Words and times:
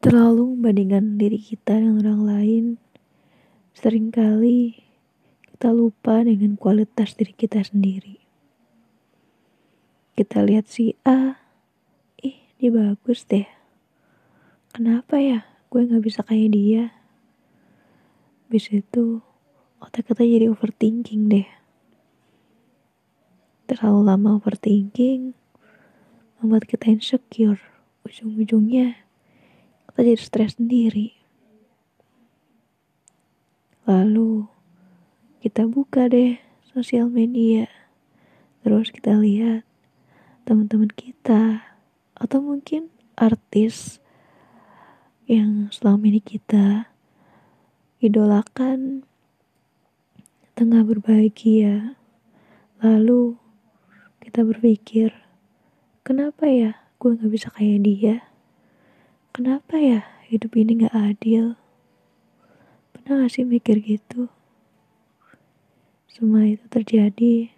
Terlalu 0.00 0.56
membandingkan 0.56 1.20
diri 1.20 1.36
kita 1.36 1.76
dengan 1.76 2.00
orang 2.00 2.22
lain, 2.24 2.64
sering 3.76 4.08
kali 4.08 4.80
kita 5.44 5.76
lupa 5.76 6.24
dengan 6.24 6.56
kualitas 6.56 7.12
diri 7.20 7.36
kita 7.36 7.60
sendiri. 7.60 8.16
Kita 10.16 10.40
lihat 10.40 10.72
si 10.72 10.96
A, 11.04 11.36
ih 12.16 12.32
dia 12.56 12.72
bagus 12.72 13.28
deh. 13.28 13.44
Kenapa 14.72 15.20
ya 15.20 15.44
gue 15.68 15.84
gak 15.84 16.00
bisa 16.00 16.24
kayak 16.24 16.48
dia? 16.56 16.96
Bisa 18.48 18.80
itu 18.80 19.20
otak 19.84 20.08
kita 20.08 20.24
jadi 20.24 20.48
overthinking 20.48 21.28
deh. 21.28 21.48
Terlalu 23.68 24.00
lama 24.08 24.40
overthinking 24.40 25.36
membuat 26.40 26.64
kita 26.64 26.88
insecure. 26.88 27.60
Ujung-ujungnya 28.08 29.09
kita 30.00 30.16
jadi 30.16 30.24
stres 30.24 30.56
sendiri. 30.56 31.12
Lalu 33.84 34.48
kita 35.44 35.68
buka 35.68 36.08
deh 36.08 36.40
sosial 36.72 37.12
media. 37.12 37.68
Terus 38.64 38.88
kita 38.96 39.20
lihat 39.20 39.68
teman-teman 40.48 40.88
kita 40.88 41.76
atau 42.16 42.40
mungkin 42.40 42.88
artis 43.12 44.00
yang 45.28 45.68
selama 45.68 46.08
ini 46.08 46.24
kita 46.24 46.88
idolakan 48.00 49.04
tengah 50.56 50.80
berbahagia. 50.80 51.92
Lalu 52.80 53.36
kita 54.24 54.48
berpikir, 54.48 55.12
kenapa 56.00 56.48
ya 56.48 56.88
gue 56.96 57.20
gak 57.20 57.28
bisa 57.28 57.52
kayak 57.52 57.84
dia? 57.84 58.29
Kenapa 59.30 59.78
ya 59.78 60.02
hidup 60.26 60.58
ini 60.58 60.82
gak 60.82 60.90
adil? 60.90 61.54
Pernah 62.90 63.22
gak 63.22 63.30
sih 63.30 63.46
mikir 63.46 63.78
gitu? 63.78 64.26
Semua 66.10 66.50
itu 66.50 66.66
terjadi 66.66 67.54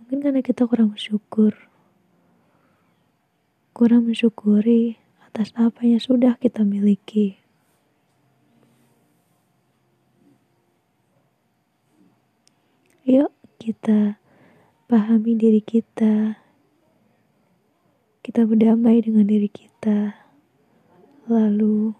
mungkin 0.00 0.24
karena 0.24 0.40
kita 0.40 0.64
kurang 0.64 0.96
bersyukur. 0.96 1.52
Kurang 3.76 4.08
mensyukuri 4.08 4.96
atas 5.28 5.52
apa 5.52 5.84
yang 5.84 6.00
sudah 6.00 6.40
kita 6.40 6.64
miliki. 6.64 7.36
Yuk 13.04 13.36
kita 13.60 14.16
pahami 14.88 15.36
diri 15.36 15.60
kita. 15.60 16.40
Kita 18.24 18.48
berdamai 18.48 19.04
dengan 19.04 19.28
diri 19.28 19.52
kita. 19.52 20.25
Lalu, 21.26 21.90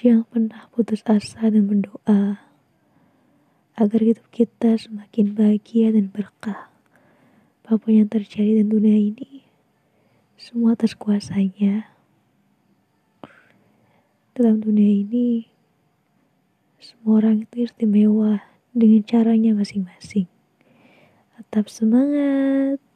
jangan 0.00 0.24
pernah 0.24 0.64
putus 0.72 1.04
asa 1.04 1.52
dan 1.52 1.68
berdoa 1.68 2.40
agar 3.76 4.00
hidup 4.00 4.24
kita 4.32 4.80
semakin 4.80 5.36
bahagia 5.36 5.92
dan 5.92 6.08
berkah. 6.08 6.72
Apa 7.68 7.76
pun 7.76 8.00
yang 8.00 8.08
terjadi 8.08 8.58
di 8.58 8.64
dunia 8.64 8.96
ini, 8.96 9.44
semua 10.40 10.72
atas 10.72 10.96
kuasanya. 10.96 11.92
Dalam 14.32 14.64
dunia 14.64 15.04
ini, 15.04 15.52
semua 16.80 17.20
orang 17.20 17.44
itu 17.44 17.68
istimewa 17.68 18.40
dengan 18.72 19.04
caranya 19.04 19.52
masing-masing. 19.52 20.32
Tetap 21.36 21.68
semangat! 21.68 22.87